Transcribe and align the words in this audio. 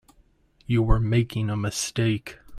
You 0.65 0.89
are 0.89 0.99
making 0.99 1.51
a 1.51 1.55
mistake. 1.55 2.39